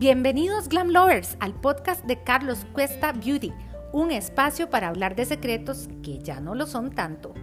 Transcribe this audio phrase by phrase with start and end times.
[0.00, 3.52] Bienvenidos Glam Lovers al podcast de Carlos Cuesta Beauty,
[3.92, 7.34] un espacio para hablar de secretos que ya no lo son tanto.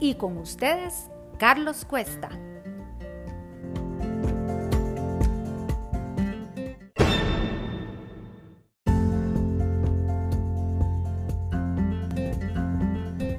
[0.00, 2.28] Y con ustedes, Carlos Cuesta.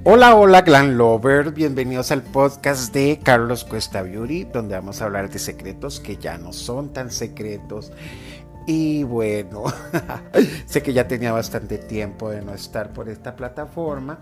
[0.07, 1.51] Hola, hola, Glam Lover.
[1.51, 6.37] Bienvenidos al podcast de Carlos Cuesta Beauty, donde vamos a hablar de secretos que ya
[6.37, 7.91] no son tan secretos.
[8.65, 9.65] Y bueno,
[10.65, 14.19] sé que ya tenía bastante tiempo de no estar por esta plataforma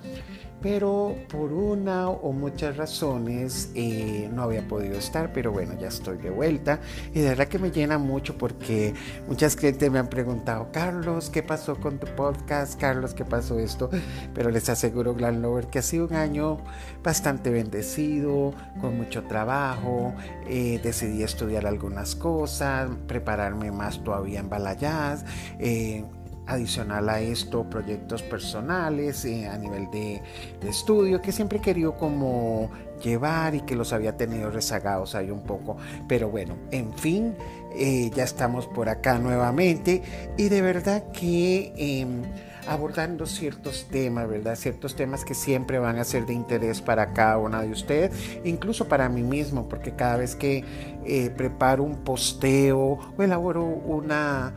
[0.64, 6.18] pero por una o muchas razones eh, no había podido estar, pero bueno, ya estoy
[6.18, 6.80] de vuelta
[7.14, 8.94] y de verdad que me llena mucho porque
[9.28, 12.80] muchas clientes me han preguntado, Carlos, ¿qué pasó con tu podcast?
[12.80, 13.90] Carlos, ¿qué pasó esto?
[14.34, 16.60] Pero les aseguro, Glam Lover, que ha sido un año
[17.04, 20.14] bastante bendecido, con mucho trabajo,
[20.48, 25.26] eh, decidí estudiar algunas cosas, prepararme más todavía en Balayaz.
[25.60, 26.06] Eh,
[26.46, 30.22] adicional a esto proyectos personales eh, a nivel de,
[30.68, 32.70] estudio que siempre he querido como
[33.04, 35.78] llevar y que los había tenido rezagados ahí un poco
[36.08, 37.36] pero bueno en fin
[37.76, 40.02] eh, ya estamos por acá nuevamente
[40.38, 42.24] y de verdad que em,
[42.68, 44.56] abordando ciertos temas, ¿verdad?
[44.56, 48.12] Ciertos temas que siempre van a ser de interés para cada una de ustedes,
[48.44, 50.64] incluso para mí mismo, porque cada vez que
[51.06, 54.54] eh, preparo un posteo o elaboro una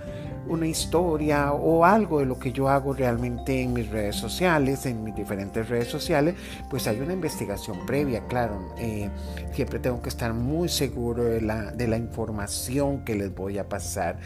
[0.49, 5.05] una historia o algo de lo que yo hago realmente en mis redes sociales, en
[5.05, 6.35] mis diferentes redes sociales,
[6.71, 8.75] pues hay una investigación previa, claro.
[8.79, 9.11] Eh,
[9.53, 13.69] siempre tengo que estar muy seguro de la, de la información que les voy a
[13.69, 14.19] pasar.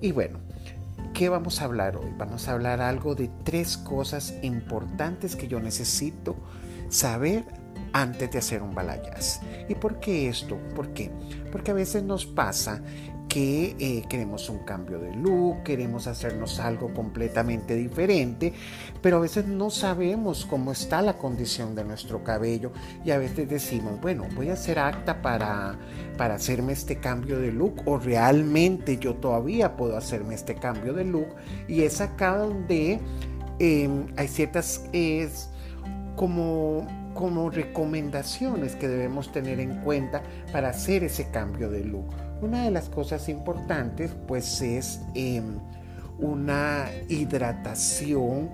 [0.00, 0.38] Y bueno,
[1.14, 2.12] ¿qué vamos a hablar hoy?
[2.18, 6.36] Vamos a hablar algo de tres cosas importantes que yo necesito
[6.88, 7.44] saber
[7.92, 9.40] antes de hacer un balayage.
[9.68, 10.58] ¿Y por qué esto?
[10.74, 11.10] ¿Por qué?
[11.50, 12.82] Porque a veces nos pasa
[13.32, 18.52] que eh, queremos un cambio de look, queremos hacernos algo completamente diferente,
[19.00, 22.72] pero a veces no sabemos cómo está la condición de nuestro cabello
[23.06, 25.78] y a veces decimos, bueno, voy a ser acta para,
[26.18, 31.04] para hacerme este cambio de look o realmente yo todavía puedo hacerme este cambio de
[31.04, 31.28] look
[31.68, 33.00] y es acá donde
[33.58, 35.48] em, hay ciertas es,
[36.16, 42.06] como como recomendaciones que debemos tener en cuenta para hacer ese cambio de look.
[42.40, 45.58] Una de las cosas importantes pues es em,
[46.18, 48.50] una hidratación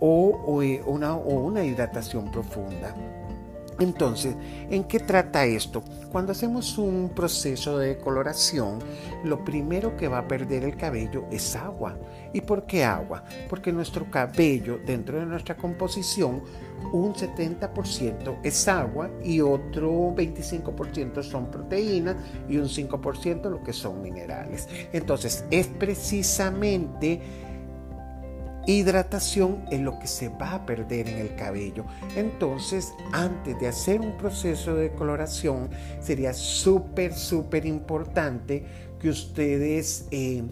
[0.00, 2.94] eh, o una hidratación profunda.
[3.78, 4.34] Entonces,
[4.70, 5.82] ¿en qué trata esto?
[6.10, 8.80] Cuando hacemos un proceso de coloración,
[9.24, 11.96] lo primero que va a perder el cabello es agua.
[12.32, 13.24] ¿Y por qué agua?
[13.48, 16.42] Porque nuestro cabello, dentro de nuestra composición,
[16.92, 22.16] un 70% es agua y otro 25% son proteínas
[22.48, 24.68] y un 5% lo que son minerales.
[24.92, 27.20] Entonces, es precisamente
[28.66, 31.84] hidratación en lo que se va a perder en el cabello.
[32.16, 35.70] Entonces, antes de hacer un proceso de coloración,
[36.00, 38.64] sería súper, súper importante
[39.00, 40.06] que ustedes...
[40.10, 40.44] Eh,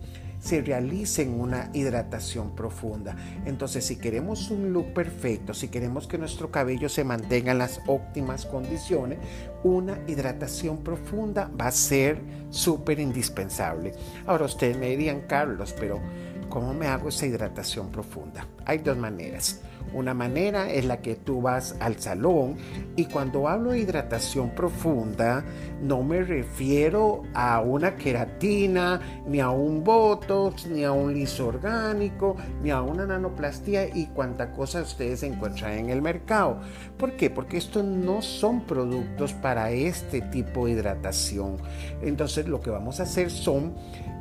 [0.47, 3.17] se realicen una hidratación profunda.
[3.47, 7.81] Entonces, si queremos un look perfecto, si queremos que nuestro cabello se mantenga en las
[7.88, 9.19] óptimas condiciones,
[9.65, 13.93] una hidratación profunda va a ser súper indispensable.
[14.25, 16.00] Ahora ustedes me dirían, Carlos, pero
[16.48, 18.46] ¿cómo me hago esa hidratación profunda?
[18.64, 19.60] Hay dos maneras.
[19.92, 22.56] Una manera es la que tú vas al salón
[22.97, 25.44] y cuando hablo de hidratación profunda
[25.82, 32.36] no me refiero a una queratina, ni a un botox, ni a un liso orgánico,
[32.62, 36.60] ni a una nanoplastía y cuánta cosa ustedes encuentran en el mercado.
[36.98, 37.30] ¿Por qué?
[37.30, 41.56] Porque estos no son productos para este tipo de hidratación.
[42.02, 43.75] Entonces lo que vamos a hacer son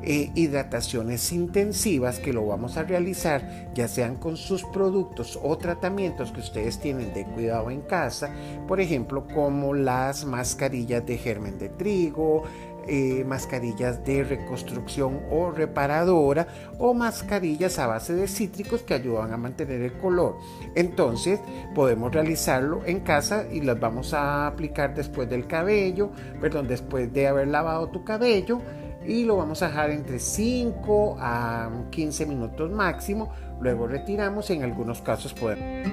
[0.04, 6.32] eh, hidrataciones intensivas que lo vamos a realizar ya sean con sus productos o tratamientos
[6.32, 8.30] que ustedes tienen de cuidado en casa,
[8.68, 12.44] por ejemplo como las mascarillas de germen de trigo,
[12.88, 16.48] eh, mascarillas de reconstrucción o reparadora
[16.78, 20.36] o mascarillas a base de cítricos que ayudan a mantener el color.
[20.76, 21.40] Entonces
[21.74, 27.28] podemos realizarlo en casa y las vamos a aplicar después del cabello, perdón, después de
[27.28, 28.62] haber lavado tu cabello
[29.08, 33.32] y lo vamos a dejar entre 5 a 15 minutos máximo.
[33.62, 35.88] Luego retiramos y en algunos casos podemos...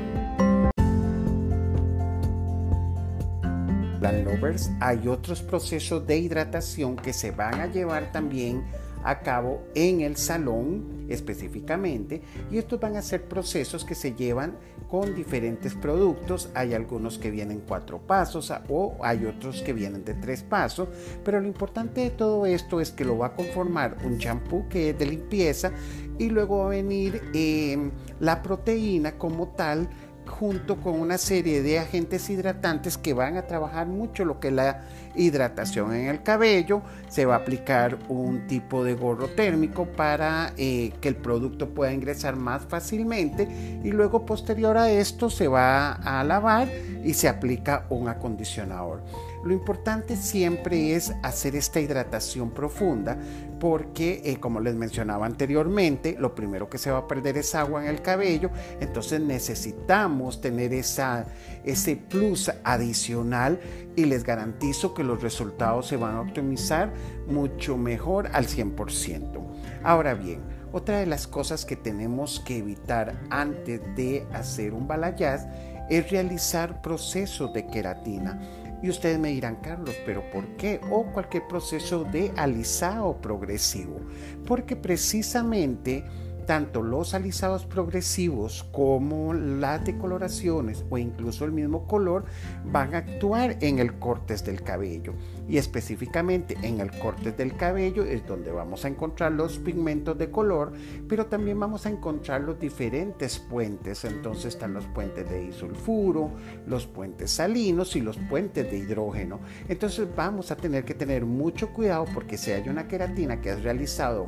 [4.10, 8.64] Lovers, hay otros procesos de hidratación que se van a llevar también
[9.04, 14.56] a cabo en el salón específicamente y estos van a ser procesos que se llevan
[14.88, 16.50] con diferentes productos.
[16.54, 20.88] Hay algunos que vienen cuatro pasos o hay otros que vienen de tres pasos,
[21.24, 24.90] pero lo importante de todo esto es que lo va a conformar un champú que
[24.90, 25.72] es de limpieza
[26.18, 27.90] y luego va a venir eh,
[28.20, 29.88] la proteína como tal
[30.26, 34.54] junto con una serie de agentes hidratantes que van a trabajar mucho lo que es
[34.54, 34.82] la
[35.14, 36.82] hidratación en el cabello.
[37.08, 41.92] Se va a aplicar un tipo de gorro térmico para eh, que el producto pueda
[41.92, 43.48] ingresar más fácilmente
[43.82, 46.68] y luego posterior a esto se va a lavar
[47.04, 49.02] y se aplica un acondicionador.
[49.44, 53.18] Lo importante siempre es hacer esta hidratación profunda
[53.58, 57.82] porque, eh, como les mencionaba anteriormente, lo primero que se va a perder es agua
[57.82, 58.50] en el cabello,
[58.80, 61.26] entonces necesitamos tener esa,
[61.64, 63.60] ese plus adicional
[63.96, 66.92] y les garantizo que los resultados se van a optimizar
[67.26, 69.40] mucho mejor al 100%.
[69.82, 70.40] Ahora bien,
[70.72, 75.46] otra de las cosas que tenemos que evitar antes de hacer un balayage
[75.90, 78.40] es realizar procesos de queratina
[78.82, 80.80] y ustedes me dirán, Carlos, pero ¿por qué?
[80.90, 84.00] O cualquier proceso de alisado progresivo.
[84.44, 86.04] Porque precisamente
[86.46, 92.24] tanto los alisados progresivos como las decoloraciones o incluso el mismo color
[92.64, 95.14] van a actuar en el cortes del cabello.
[95.48, 100.30] Y específicamente en el cortes del cabello es donde vamos a encontrar los pigmentos de
[100.30, 100.72] color
[101.08, 104.04] pero también vamos a encontrar los diferentes puentes.
[104.04, 106.30] Entonces están los puentes de disulfuro
[106.66, 109.40] los puentes salinos y los puentes de hidrógeno.
[109.68, 113.62] Entonces vamos a tener que tener mucho cuidado porque si hay una queratina que has
[113.62, 114.26] realizado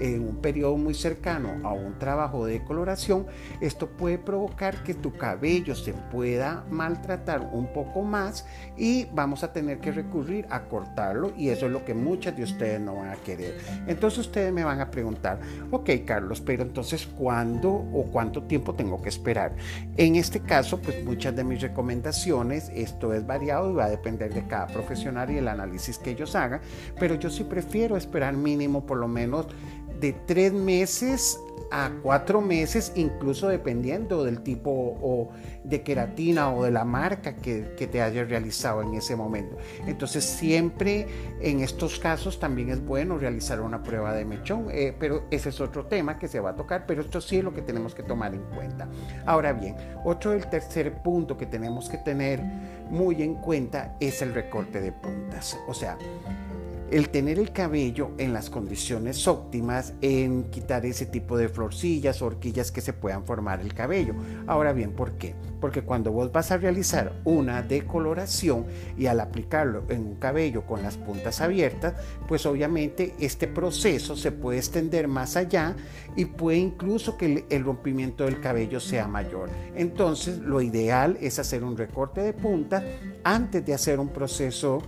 [0.00, 3.26] en un periodo muy cercano a un trabajo de coloración,
[3.60, 9.52] esto puede provocar que tu cabello se pueda maltratar un poco más y vamos a
[9.52, 13.10] tener que recurrir a cortarlo y eso es lo que muchas de ustedes no van
[13.10, 13.58] a querer.
[13.86, 19.00] Entonces ustedes me van a preguntar, ok Carlos, pero entonces ¿cuándo o cuánto tiempo tengo
[19.00, 19.54] que esperar?
[19.96, 24.32] En este caso, pues muchas de mis recomendaciones, esto es variado y va a depender
[24.32, 26.60] de cada profesional y el análisis que ellos hagan,
[26.98, 29.46] pero yo sí prefiero esperar mínimo por lo menos
[30.00, 31.38] de tres meses
[31.70, 35.30] a cuatro meses, incluso dependiendo del tipo o
[35.62, 37.60] de queratina o de la marca que,
[37.90, 39.56] te haya realizado en ese momento.
[39.86, 41.06] Entonces siempre
[41.40, 45.60] en estos casos también es bueno realizar una prueba de mechón, eh, pero ese es
[45.60, 48.02] otro tema que se va a tocar, pero esto sí es lo que tenemos que
[48.02, 48.88] tomar en cuenta.
[49.26, 52.40] Ahora bien, otro del tercer punto que tenemos que tener
[52.90, 55.58] muy en cuenta es el recorte de puntas.
[55.68, 55.96] O sea,
[56.90, 62.26] el tener el cabello en las condiciones óptimas, en quitar ese tipo de florcillas o
[62.26, 64.14] horquillas que se puedan formar el cabello.
[64.46, 65.34] Ahora bien, ¿por qué?
[65.60, 68.66] Porque cuando vos vas a realizar una decoloración
[68.98, 71.94] y al aplicarlo en un cabello con las puntas abiertas,
[72.26, 75.76] pues obviamente este proceso se puede extender más allá
[76.16, 79.50] y puede incluso que el rompimiento del cabello sea mayor.
[79.76, 82.82] Entonces, lo ideal es hacer un recorte de punta
[83.22, 84.82] antes de hacer un proceso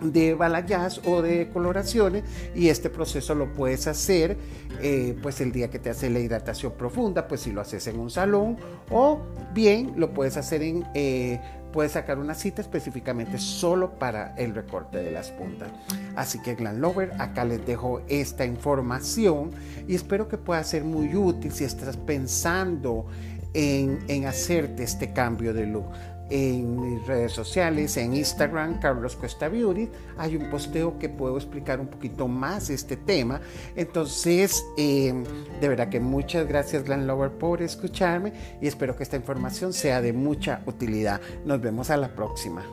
[0.00, 2.24] de balayage o de coloraciones
[2.54, 4.36] y este proceso lo puedes hacer
[4.80, 7.98] eh, pues el día que te hace la hidratación profunda pues si lo haces en
[7.98, 8.56] un salón
[8.90, 9.20] o
[9.52, 11.40] bien lo puedes hacer en eh,
[11.72, 15.70] puedes sacar una cita específicamente solo para el recorte de las puntas.
[16.16, 19.50] Así que Glam Lover acá les dejo esta información
[19.86, 23.06] y espero que pueda ser muy útil si estás pensando
[23.54, 25.86] en, en hacerte este cambio de look
[26.30, 31.80] en mis redes sociales, en Instagram, Carlos Cuesta Beauty, hay un posteo que puedo explicar
[31.80, 33.40] un poquito más este tema.
[33.76, 35.24] Entonces, em,
[35.60, 40.00] de verdad que muchas gracias, Glenn Lover, por escucharme y espero que esta información sea
[40.00, 41.20] de mucha utilidad.
[41.44, 42.64] Nos vemos a la próxima.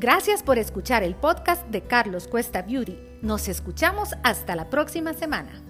[0.00, 2.96] Gracias por escuchar el podcast de Carlos Cuesta Beauty.
[3.20, 5.67] Nos escuchamos hasta la próxima semana.